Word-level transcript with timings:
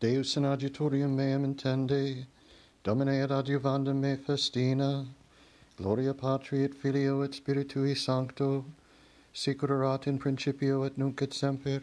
Deus 0.00 0.34
in 0.38 0.44
adjutorium 0.44 1.14
meam 1.14 1.44
intende, 1.44 2.24
Domine 2.82 3.22
ad 3.22 3.30
adjuvandum 3.30 4.00
me 4.00 4.16
festina, 4.16 5.04
Gloria 5.76 6.14
Patri 6.14 6.64
et 6.64 6.74
Filio 6.74 7.20
et 7.20 7.32
Spiritui 7.32 7.94
Sancto, 7.94 8.64
sic 9.34 9.62
in 10.06 10.18
principio 10.18 10.84
et 10.84 10.96
nunc 10.96 11.20
et 11.20 11.34
semper, 11.34 11.82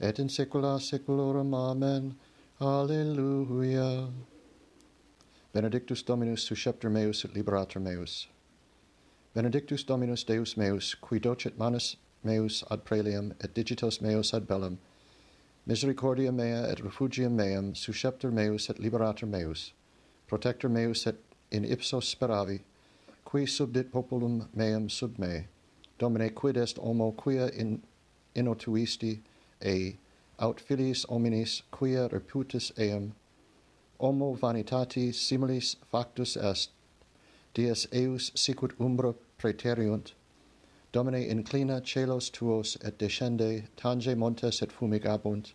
et 0.00 0.18
in 0.18 0.28
saecula 0.28 0.80
saeculorum. 0.80 1.52
Amen. 1.52 2.16
Alleluia. 2.62 4.08
Benedictus 5.52 6.02
Dominus 6.02 6.42
susceptor 6.42 6.88
meus 6.88 7.26
et 7.26 7.34
liberator 7.34 7.78
meus. 7.78 8.26
Benedictus 9.34 9.84
Dominus 9.84 10.24
Deus 10.24 10.56
meus, 10.56 10.94
qui 10.94 11.18
docet 11.18 11.58
manus 11.58 11.96
meus 12.24 12.64
ad 12.70 12.86
prelium 12.86 13.34
et 13.44 13.52
digitos 13.52 14.00
meus 14.00 14.32
ad 14.32 14.46
bellum, 14.48 14.78
Misericordia 15.70 16.32
mea 16.32 16.64
et 16.68 16.80
refugium 16.80 17.36
meum, 17.36 17.76
susceptor 17.76 18.32
meus 18.32 18.68
et 18.68 18.80
liberator 18.80 19.28
meus, 19.28 19.72
protector 20.26 20.68
meus 20.68 21.06
et 21.06 21.14
in 21.52 21.62
ipso 21.62 22.00
speravi, 22.00 22.58
qui 23.24 23.46
subdit 23.46 23.92
populum 23.92 24.48
meum 24.52 24.88
sub 24.88 25.16
me, 25.16 25.46
Domine 25.96 26.34
quid 26.34 26.56
est 26.56 26.76
homo 26.78 27.12
quia 27.12 27.48
in, 27.54 27.80
inotuisti 28.34 29.20
ei, 29.62 29.96
aut 30.40 30.58
filiis 30.58 31.06
hominis 31.06 31.62
quia 31.70 32.08
reputus 32.08 32.72
eum, 32.76 33.14
homo 34.00 34.34
vanitati 34.34 35.12
similis 35.12 35.76
factus 35.92 36.36
est, 36.36 36.70
dies 37.54 37.86
eus 37.92 38.32
sicut 38.34 38.72
umbra 38.80 39.14
praeteriunt, 39.38 40.14
Domine 40.92 41.28
inclina 41.30 41.80
celos 41.80 42.28
tuos 42.30 42.76
et 42.82 42.98
descende, 42.98 43.68
tange 43.76 44.16
montes 44.16 44.62
et 44.62 44.72
fumigabunt, 44.72 45.54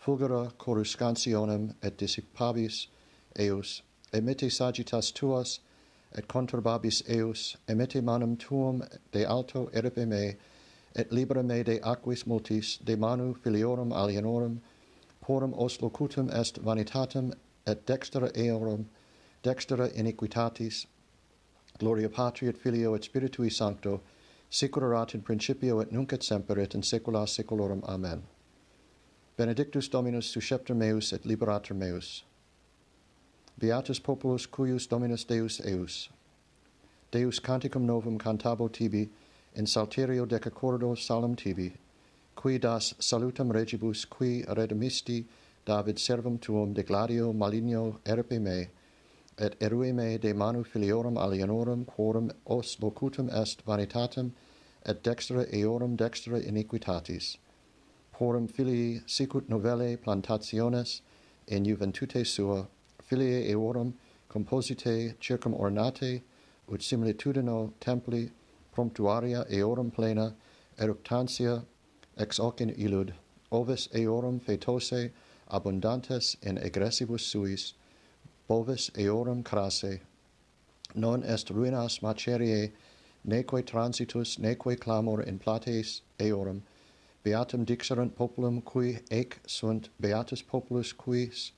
fulgura 0.00 0.50
coruscantionem 0.58 1.74
et 1.82 1.96
dissipabis 1.98 2.86
eus, 3.38 3.82
emite 4.12 4.50
sagitas 4.50 5.12
tuas, 5.12 5.60
et 6.16 6.26
conturbabis 6.26 7.02
eus, 7.08 7.56
emite 7.68 8.02
manum 8.02 8.36
tuum 8.36 8.82
de 9.12 9.24
alto 9.24 9.70
eripe 9.74 10.06
me, 10.08 10.36
et 10.96 11.12
libera 11.12 11.42
me 11.42 11.62
de 11.62 11.78
aquis 11.80 12.26
multis, 12.26 12.78
de 12.78 12.96
manu 12.96 13.34
filiorum 13.34 13.92
alienorum, 13.92 14.60
quorum 15.22 15.54
os 15.54 15.78
locutum 15.78 16.30
est 16.30 16.56
vanitatem, 16.56 17.32
et 17.66 17.86
dextera 17.86 18.30
eorum, 18.34 18.86
dextera 19.44 19.88
iniquitatis, 19.94 20.86
gloria 21.78 22.08
Patri 22.08 22.48
et 22.48 22.56
Filio 22.56 22.94
et 22.94 23.02
Spiritui 23.02 23.52
Sancto, 23.52 24.00
sicurat 24.50 25.14
in 25.14 25.20
principio 25.20 25.80
et 25.80 25.92
nunc 25.92 26.12
et 26.12 26.22
semper 26.22 26.58
et 26.58 26.74
in 26.74 26.82
saecula 26.82 27.26
saeculorum. 27.26 27.84
Amen. 27.86 28.22
Benedictus 29.40 29.88
Dominus 29.88 30.26
susceptor 30.26 30.74
meus 30.74 31.14
et 31.14 31.24
liberator 31.24 31.72
meus. 31.74 32.24
Beatus 33.58 33.98
populus 33.98 34.46
cuius 34.46 34.86
Dominus 34.86 35.24
Deus 35.24 35.62
eus. 35.64 36.10
Deus 37.10 37.40
canticum 37.40 37.86
novum 37.86 38.18
cantabo 38.18 38.70
tibi, 38.70 39.08
in 39.54 39.64
salterio 39.64 40.26
decacordo 40.26 40.94
salum 40.94 41.34
tibi, 41.34 41.72
qui 42.36 42.58
das 42.58 42.92
salutam 43.00 43.50
regibus, 43.50 44.04
qui 44.04 44.42
redemisti 44.42 45.24
David 45.64 45.96
servum 45.96 46.38
tuum 46.38 46.74
de 46.74 46.82
gladio 46.82 47.32
maligno 47.32 47.98
erpe 48.04 48.38
me, 48.38 48.68
et 49.38 49.58
erue 49.58 49.94
me 49.94 50.18
de 50.18 50.34
manu 50.34 50.62
filiorum 50.64 51.16
alienorum 51.16 51.86
quorum 51.86 52.30
os 52.46 52.76
locutum 52.76 53.30
est 53.30 53.64
vanitatem, 53.64 54.32
et 54.84 55.02
dextra 55.02 55.46
eorum 55.50 55.96
dextra 55.96 56.46
iniquitatis.' 56.46 57.38
quorum 58.20 58.46
filii 58.46 59.00
sicut 59.06 59.48
novellae 59.48 59.96
plantationes 59.96 61.00
in 61.46 61.64
juventute 61.64 62.26
sua, 62.26 62.66
filii 63.02 63.48
eorum 63.52 63.94
composite 64.28 65.14
circum 65.18 65.54
ornate 65.54 66.20
ut 66.68 66.80
similitudino 66.82 67.72
templi 67.80 68.30
promptuaria 68.74 69.46
eorum 69.48 69.90
plena 69.90 70.34
eructantia 70.78 71.64
ex 72.18 72.38
ocin 72.38 72.74
illud, 72.76 73.14
ovis 73.50 73.88
eorum 73.94 74.38
fetose 74.38 75.10
abundantes 75.50 76.36
in 76.42 76.58
egressibus 76.58 77.20
suis, 77.20 77.72
bovis 78.46 78.90
eorum 78.98 79.42
crasse, 79.42 80.00
non 80.94 81.22
est 81.22 81.48
ruinas 81.48 82.02
maceriae, 82.02 82.70
neque 83.24 83.64
transitus, 83.64 84.38
neque 84.38 84.78
clamor 84.78 85.22
in 85.22 85.38
plateis 85.38 86.02
eorum, 86.18 86.60
beatum 87.24 87.64
dixerant 87.64 88.16
populum 88.16 88.62
qui 88.62 88.98
ec 89.10 89.40
sunt 89.46 89.88
beatus 90.00 90.42
populus 90.42 90.92
quis 90.92 91.52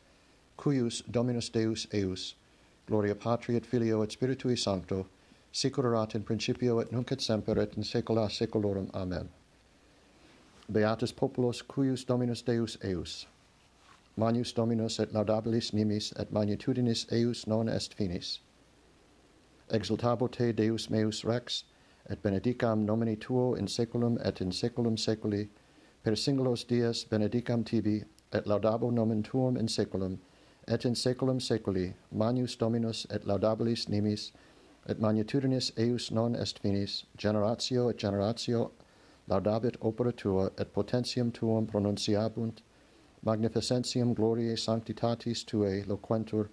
cuius 0.58 1.02
Dominus 1.10 1.50
Deus 1.50 1.86
eius 1.92 2.34
gloria 2.86 3.14
patri 3.14 3.56
et 3.56 3.66
filio 3.66 4.02
et 4.02 4.10
spiritui 4.10 4.56
sancto 4.58 5.06
sicurat 5.52 6.14
in 6.14 6.22
principio 6.22 6.80
et 6.80 6.90
nunc 6.92 7.12
et 7.12 7.20
semper 7.20 7.58
et 7.58 7.76
in 7.76 7.82
saecula 7.82 8.28
saeculorum. 8.30 8.90
Amen. 8.94 9.28
Beatus 10.72 11.12
populus 11.12 11.62
cuius 11.62 12.04
Dominus 12.06 12.42
Deus 12.42 12.78
eius 12.82 13.26
magnus 14.16 14.52
Dominus 14.52 14.98
et 14.98 15.12
laudabilis 15.12 15.72
nimis 15.72 16.12
et 16.18 16.32
magnitudinis 16.32 17.06
eius 17.12 17.46
non 17.46 17.68
est 17.68 17.94
finis. 17.94 18.40
Exultabo 19.70 20.28
te 20.28 20.52
Deus 20.52 20.90
meus 20.90 21.24
rex 21.24 21.64
et 22.10 22.22
benedicam 22.22 22.84
nomini 22.84 23.16
tuo 23.16 23.54
in 23.54 23.66
saeculum 23.66 24.18
et 24.24 24.40
in 24.40 24.50
saeculum 24.50 24.96
saeculi 24.96 25.48
per 26.02 26.16
singulos 26.16 26.64
dies 26.66 27.04
benedicam 27.04 27.64
tibi 27.64 28.04
et 28.32 28.46
laudabo 28.46 28.90
nomen 28.90 29.22
tuum 29.22 29.56
in 29.56 29.68
saeculum 29.68 30.18
et 30.66 30.84
in 30.84 30.94
saeculum 30.94 31.40
saeculi 31.40 31.94
magnus 32.10 32.56
dominus 32.56 33.06
et 33.10 33.24
laudabilis 33.24 33.88
nimis 33.88 34.32
et 34.88 34.98
magnitudinis 34.98 35.72
eius 35.76 36.10
non 36.10 36.34
est 36.34 36.58
finis 36.58 37.04
generatio 37.16 37.88
et 37.88 37.98
generatio 37.98 38.72
laudabit 39.28 39.76
opera 39.80 40.12
tua 40.12 40.50
et 40.58 40.72
potentium 40.72 41.30
tuum 41.30 41.66
pronunciabunt 41.66 42.62
magnificentium 43.22 44.14
gloriae 44.14 44.56
sanctitatis 44.56 45.44
tuae 45.44 45.84
loquentur 45.86 46.48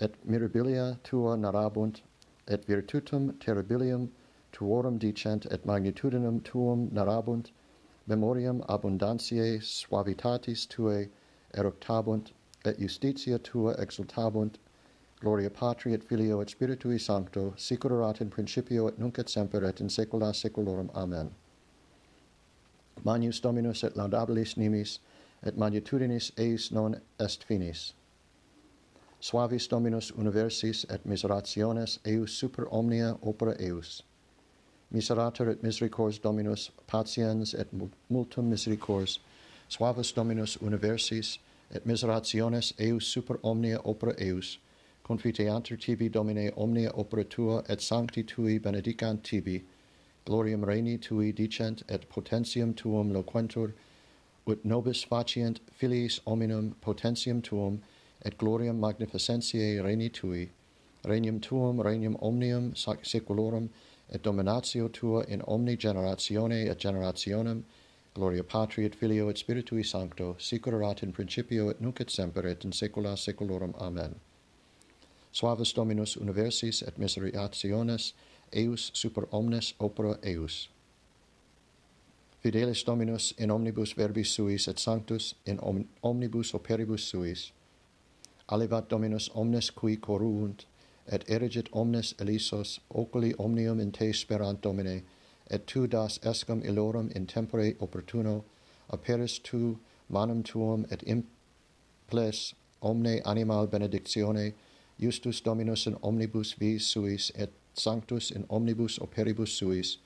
et 0.00 0.14
mirabilia 0.24 0.98
tua 1.02 1.36
narabunt 1.36 2.02
et 2.46 2.64
virtutum 2.66 3.32
terribilium 3.38 4.10
tuorum 4.52 4.98
dicent 4.98 5.46
et 5.50 5.64
magnitudinem 5.64 6.42
tuum 6.44 6.88
narabunt, 6.90 7.50
memoriam 8.06 8.60
abundantiae 8.68 9.60
suavitatis 9.60 10.66
tuae 10.68 11.08
eructabunt, 11.54 12.32
et 12.64 12.78
justitia 12.78 13.38
tua 13.38 13.74
exultabunt, 13.74 14.58
gloria 15.20 15.50
Patri 15.50 15.94
et 15.94 16.04
Filio 16.04 16.40
et 16.40 16.48
Spiritui 16.48 17.00
Sancto, 17.00 17.54
sicur 17.56 17.92
erat 17.92 18.20
in 18.20 18.30
principio 18.30 18.88
et 18.88 18.98
nunc 18.98 19.18
et 19.18 19.28
semper 19.28 19.64
et 19.64 19.80
in 19.80 19.88
saecula 19.88 20.32
saeculorum. 20.34 20.90
Amen. 20.94 21.30
Magnus 23.04 23.40
Dominus 23.40 23.84
et 23.84 23.96
laudabilis 23.96 24.56
nimis, 24.56 24.98
et 25.42 25.56
magnitudinis 25.56 26.30
eis 26.36 26.70
non 26.72 27.00
est 27.18 27.42
finis. 27.44 27.94
Suavis 29.20 29.68
Dominus 29.68 30.10
universis 30.10 30.84
et 30.90 31.04
miserationes 31.04 31.98
eius 32.04 32.32
super 32.32 32.66
omnia 32.70 33.16
opera 33.22 33.54
eius. 33.60 34.02
Miserator 34.92 35.48
et 35.48 35.62
misericors 35.62 36.20
Dominus, 36.20 36.70
patiens 36.86 37.54
et 37.54 37.68
multum 38.10 38.44
misericors, 38.44 39.20
suavus 39.68 40.12
Dominus 40.12 40.58
universis, 40.60 41.38
et 41.70 41.86
miserationes 41.86 42.74
eius 42.78 43.06
super 43.06 43.38
omnia 43.42 43.80
opera 43.84 44.12
eius, 44.18 44.58
confiteantur 45.02 45.78
tibi 45.80 46.10
Domine 46.10 46.50
omnia 46.56 46.90
opera 46.94 47.24
tua, 47.24 47.62
et 47.70 47.80
sancti 47.80 48.22
tui 48.22 48.58
benedicant 48.58 49.22
tibi, 49.22 49.64
gloriam 50.26 50.62
regni 50.62 50.98
tui 50.98 51.32
dicent, 51.32 51.82
et 51.88 52.06
potentiam 52.10 52.74
tuum 52.74 53.14
loquentur, 53.14 53.72
ut 54.46 54.64
nobis 54.64 55.04
facient 55.04 55.60
filiis 55.72 56.20
hominum 56.26 56.74
potentiam 56.82 57.40
tuum, 57.42 57.80
et 58.26 58.36
gloriam 58.36 58.78
magnificentiae 58.78 59.82
regni 59.82 60.10
tui, 60.10 60.50
regnum 61.04 61.40
tuum, 61.40 61.80
regnum 61.80 62.16
omnium, 62.20 62.74
sac 62.76 63.06
et 64.12 64.24
dominatio 64.24 64.88
tua 64.88 65.24
in 65.28 65.42
omni 65.46 65.76
generatione 65.76 66.68
et 66.70 66.78
generationem, 66.78 67.64
gloria 68.14 68.44
Patri 68.44 68.84
et 68.84 68.94
Filio 68.94 69.28
et 69.28 69.38
Spiritui 69.38 69.84
Sancto, 69.84 70.36
sicurat 70.38 71.02
in 71.02 71.12
principio 71.12 71.70
et 71.70 71.80
nunc 71.80 72.00
et 72.00 72.10
semper 72.10 72.46
et 72.46 72.64
in 72.64 72.72
saecula 72.72 73.16
saeculorum. 73.16 73.74
Amen. 73.78 74.14
Suavis 75.32 75.72
Dominus 75.74 76.16
universis 76.16 76.82
et 76.82 76.98
miseriationes 76.98 78.12
eius 78.52 78.90
super 78.94 79.24
omnes 79.32 79.74
opera 79.80 80.18
eius. 80.22 80.68
Fidelis 82.42 82.84
Dominus 82.84 83.34
in 83.38 83.50
omnibus 83.50 83.96
verbis 83.96 84.34
suis 84.34 84.68
et 84.68 84.78
sanctus 84.78 85.34
in 85.46 85.58
om 85.62 85.88
omnibus 86.02 86.54
operibus 86.54 87.08
suis. 87.08 87.52
Alevat 88.48 88.90
Dominus 88.90 89.30
omnes 89.34 89.70
qui 89.70 89.96
coruunt, 89.96 90.66
et 91.06 91.24
erigit 91.28 91.68
omnes 91.72 92.14
elisos 92.18 92.80
oculi 92.90 93.34
omnium 93.38 93.80
in 93.80 93.92
te 93.92 94.12
sperant 94.12 94.60
domine 94.62 95.02
et 95.50 95.66
tu 95.66 95.86
das 95.86 96.18
escam 96.18 96.62
illorum 96.64 97.10
in 97.14 97.26
tempore 97.26 97.74
opportuno 97.80 98.44
aperis 98.90 99.38
tu 99.42 99.78
manum 100.08 100.42
tuum 100.42 100.86
et 100.90 101.02
imples 101.06 102.54
omne 102.82 103.20
animal 103.24 103.66
benedictione 103.66 104.52
justus 104.98 105.40
dominus 105.40 105.86
in 105.86 105.96
omnibus 106.02 106.52
vis 106.52 106.86
suis 106.86 107.32
et 107.34 107.50
sanctus 107.74 108.30
in 108.30 108.44
omnibus 108.50 108.98
operibus 108.98 109.52
suis 109.52 109.98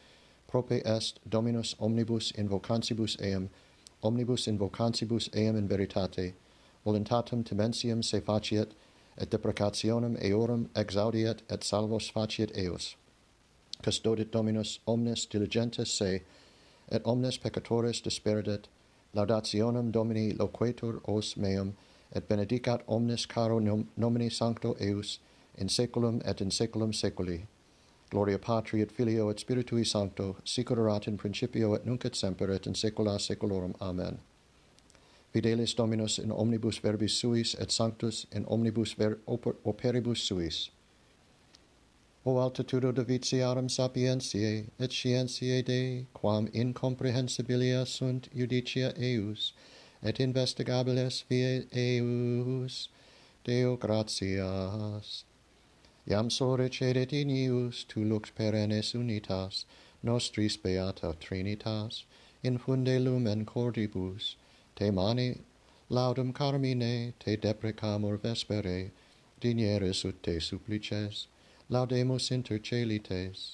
prope 0.48 0.72
est 0.72 1.18
dominus 1.28 1.74
omnibus 1.78 2.32
invocantibus 2.32 3.16
eam 3.20 3.50
omnibus 4.02 4.46
invocantibus 4.46 5.28
eam 5.34 5.56
in 5.56 5.68
veritate 5.68 6.32
voluntatem 6.84 7.44
timensium 7.44 8.02
se 8.02 8.20
faciet 8.20 8.72
et 9.18 9.30
deprecationem 9.30 10.16
eorum 10.20 10.68
exaudiet 10.74 11.42
et 11.48 11.64
salvos 11.64 12.10
faciet 12.10 12.50
eos. 12.56 12.96
Custodit 13.82 14.30
Dominus 14.32 14.80
omnes 14.86 15.26
diligentes 15.26 15.88
se, 15.88 16.22
et 16.88 17.02
omnes 17.04 17.38
peccatores 17.38 18.02
disperidet, 18.02 18.68
laudationem 19.14 19.90
Domini 19.92 20.32
loquetur 20.32 21.00
os 21.08 21.36
meum, 21.36 21.74
et 22.12 22.28
benedicat 22.28 22.82
omnes 22.86 23.26
caro 23.26 23.58
nom 23.58 23.88
nomini 23.96 24.30
sancto 24.30 24.76
eus, 24.80 25.18
in 25.56 25.68
saeculum 25.68 26.20
et 26.24 26.40
in 26.40 26.50
saeculum 26.50 26.92
saeculi. 26.92 27.46
Gloria 28.10 28.38
Patri 28.38 28.82
et 28.82 28.92
Filio 28.92 29.30
et 29.30 29.38
Spiritui 29.38 29.84
Sancto, 29.84 30.36
sic 30.44 30.70
erat 30.70 31.08
in 31.08 31.16
principio 31.16 31.74
et 31.74 31.84
nunc 31.84 32.04
et 32.04 32.14
semper 32.14 32.50
et 32.50 32.66
in 32.66 32.74
saecula 32.74 33.18
saeculorum. 33.18 33.74
Amen. 33.80 34.18
Fidelis 35.36 35.74
Dominus 35.76 36.18
in 36.18 36.32
omnibus 36.32 36.78
verbis 36.78 37.10
suis 37.10 37.54
et 37.60 37.70
sanctus 37.70 38.24
in 38.32 38.46
omnibus 38.46 38.94
ver 38.94 39.18
oper, 39.28 39.52
operibus 39.66 40.16
suis. 40.16 40.70
O 42.24 42.36
altitudo 42.36 42.90
divitiarum 42.90 43.68
sapientiae 43.68 44.70
et 44.78 44.90
scientiae 44.90 45.62
Dei, 45.62 46.06
quam 46.14 46.48
incomprehensibilia 46.54 47.86
sunt 47.86 48.30
judicia 48.34 48.94
eius, 48.96 49.52
et 50.02 50.16
investigabiles 50.20 51.20
fiet 51.20 51.68
eius, 51.70 52.88
Deo 53.44 53.76
gratias. 53.76 55.24
Iam 56.08 56.32
sore 56.32 56.70
cedet 56.70 57.12
in 57.12 57.28
ius, 57.28 57.84
tu 57.84 58.02
lux 58.02 58.30
perennes 58.30 58.94
unitas, 58.94 59.66
nostris 60.02 60.56
beata 60.56 61.14
trinitas, 61.20 62.04
infunde 62.42 63.04
lumen 63.04 63.44
cordibus, 63.44 64.36
te 64.76 64.90
mani 64.90 65.28
laudum 65.90 66.32
carmine 66.32 67.12
te 67.24 67.36
deprecamur 67.36 68.16
vespere 68.26 68.90
dinieris 69.40 70.04
ut 70.04 70.22
te 70.22 70.38
supplices 70.48 71.26
laudemus 71.70 72.30
inter 72.30 72.58
celites 72.70 73.44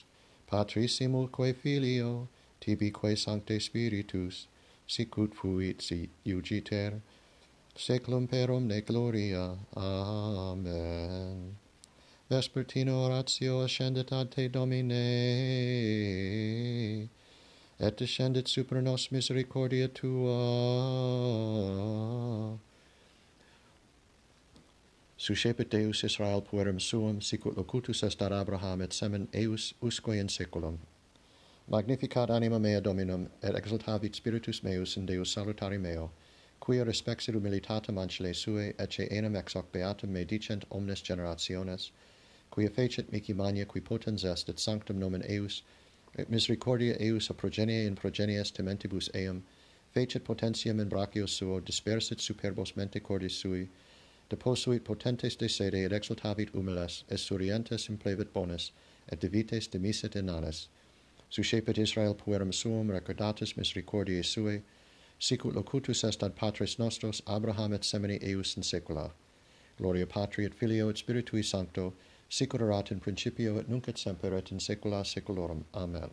patrissimulque 0.50 1.54
filio 1.64 2.28
tibique 2.60 3.16
sancte 3.24 3.58
spiritus 3.68 4.46
sic 4.86 5.18
ut 5.18 5.34
fuit 5.34 5.80
si 5.80 6.00
iugiter 6.26 7.00
seclum 7.74 8.26
per 8.28 8.50
omne 8.50 8.80
gloria. 8.82 9.56
Amen. 9.76 11.56
Vespertino 12.30 13.04
oratio 13.04 13.60
ascendet 13.64 14.12
ad 14.12 14.30
te 14.30 14.48
domine 14.48 14.98
et 17.82 17.96
descendit 17.96 18.46
super 18.46 18.80
nos 18.80 19.10
misericordia 19.10 19.88
tua. 19.88 20.38
Suscepit 25.16 25.70
Deus 25.70 26.04
Israel 26.04 26.42
puerum 26.42 26.80
suum, 26.80 27.20
sicut 27.20 27.56
locutus 27.56 28.02
est 28.04 28.22
ad 28.22 28.32
Abraham 28.32 28.82
et 28.82 28.92
semen 28.92 29.28
eus 29.34 29.74
usque 29.82 30.08
in 30.08 30.28
seculum. 30.28 30.78
Magnificat 31.68 32.30
anima 32.30 32.58
mea 32.58 32.80
Dominum, 32.80 33.28
et 33.42 33.54
exultavit 33.54 34.14
spiritus 34.14 34.62
meus 34.62 34.96
in 34.96 35.06
Deus 35.06 35.34
salutari 35.34 35.78
meo, 35.80 36.10
quia 36.60 36.84
respexit 36.84 37.34
humilitatem 37.34 37.98
ancile 37.98 38.34
sue, 38.34 38.74
et 38.78 38.92
ce 38.92 39.08
enam 39.10 39.36
ex 39.36 39.54
hoc 39.54 39.72
beatum 39.72 40.10
me 40.10 40.24
dicent 40.24 40.64
omnes 40.70 41.02
generationes, 41.02 41.90
quia 42.50 42.68
fecit 42.68 43.10
mici 43.10 43.32
mania 43.32 43.64
qui 43.64 43.80
potens 43.80 44.24
est 44.24 44.48
et 44.48 44.58
sanctum 44.58 44.98
nomen 44.98 45.22
eus, 45.28 45.62
et 46.16 46.28
misericordia 46.30 46.96
eius 47.00 47.30
a 47.30 47.34
progenie 47.34 47.86
in 47.86 47.96
progenies 47.96 48.52
tementibus 48.52 49.08
eum, 49.14 49.42
fecit 49.94 50.24
potentiam 50.24 50.80
in 50.80 50.88
brachio 50.88 51.26
suo, 51.26 51.60
dispersit 51.60 52.18
superbos 52.18 52.76
mente 52.76 53.00
cordis 53.00 53.34
sui, 53.34 53.68
deposuit 54.30 54.84
potentes 54.84 55.36
de 55.36 55.48
sede, 55.48 55.84
et 55.84 55.92
exultavit 55.92 56.50
humiles, 56.54 57.04
et 57.08 57.18
surientes 57.18 57.88
implevit 57.88 58.32
bonus, 58.32 58.72
et 59.08 59.20
divites 59.20 59.68
demisit 59.68 60.16
inanes. 60.16 60.68
Suscepit 61.30 61.78
Israel 61.78 62.14
puerum 62.14 62.52
suum, 62.52 62.88
recordatus 62.88 63.56
misericordiae 63.56 64.22
suae, 64.22 64.62
sicut 65.18 65.54
locutus 65.54 66.04
est 66.04 66.22
ad 66.22 66.34
patres 66.36 66.78
nostros, 66.78 67.22
Abraham 67.26 67.72
et 67.72 67.84
semini 67.84 68.18
eius 68.22 68.56
in 68.56 68.62
saecula. 68.62 69.10
Gloria 69.78 70.06
Patri 70.06 70.44
et 70.44 70.54
Filio 70.54 70.88
et 70.90 70.96
Spiritui 70.96 71.42
Sancto, 71.42 71.94
sicurerat 72.32 72.90
in 72.90 72.98
principio 72.98 73.58
et 73.58 73.68
nunc 73.68 73.88
et 73.88 73.98
semper 73.98 74.32
et 74.34 74.50
in 74.52 74.58
saecula 74.58 75.04
saeculorum. 75.04 75.64
Amen. 75.74 76.10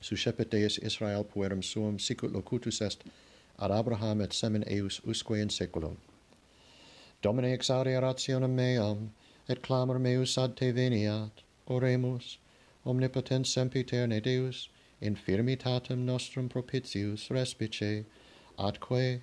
Suscepit 0.00 0.48
Deus 0.50 0.78
Israel 0.78 1.24
puerum 1.24 1.62
suum 1.62 1.98
sicut 1.98 2.32
locutus 2.32 2.80
est 2.80 3.04
ad 3.58 3.70
Abraham 3.70 4.22
et 4.22 4.32
semen 4.32 4.64
eius 4.66 4.98
usque 5.04 5.38
in 5.38 5.50
saeculum. 5.50 5.98
Domine 7.20 7.52
exaudi 7.58 8.00
rationem 8.00 8.56
meam 8.56 9.12
et 9.46 9.60
clamor 9.62 9.98
meus 9.98 10.38
ad 10.38 10.56
te 10.56 10.72
veniat. 10.72 11.44
Oremus, 11.68 12.38
omnipotens 12.86 13.52
sempiterne 13.54 14.22
Deus, 14.22 14.70
infirmitatem 15.02 15.98
nostrum 16.06 16.48
propitius 16.48 17.28
respice, 17.30 18.06
adque 18.58 19.20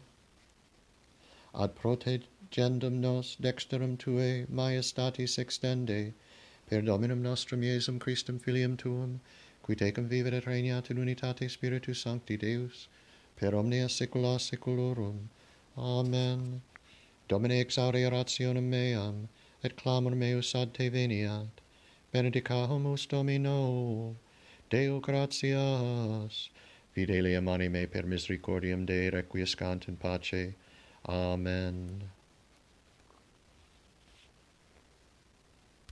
ad 1.55 1.75
prote 1.75 2.21
Gendum 2.51 2.99
nos 3.01 3.35
dexterum 3.41 3.97
tuae 3.97 4.47
majestatis 4.47 5.38
extende, 5.38 6.13
per 6.69 6.81
Dominum 6.81 7.21
nostrum 7.21 7.61
Iesum 7.61 7.99
Christum 7.99 8.39
filium 8.39 8.77
tuum, 8.77 9.19
qui 9.63 9.75
tecum 9.75 10.07
vivet 10.07 10.33
et 10.33 10.45
regnat 10.45 10.89
in 10.89 10.97
unitate 10.97 11.49
Spiritus 11.49 11.99
Sancti 11.99 12.38
Deus, 12.38 12.88
per 13.35 13.53
omnia 13.53 13.88
saecula 13.88 14.39
saeculorum. 14.39 15.29
Amen. 15.77 16.61
Domine 17.27 17.63
exaudi 17.63 18.03
orationem 18.09 18.63
meam, 18.63 19.27
et 19.63 19.75
clamor 19.75 20.15
meus 20.15 20.55
ad 20.55 20.73
te 20.73 20.89
veniat. 20.89 21.61
Benedicamus 22.13 23.07
Domino, 23.07 24.15
Deo 24.69 24.99
gratias. 24.99 26.49
Fidelium 26.95 27.47
anime 27.47 27.88
per 27.88 28.03
misericordiam 28.03 28.85
Dei 28.85 29.09
requiescant 29.09 29.88
in 29.88 29.97
pace. 29.97 30.55
Amen. 31.05 32.09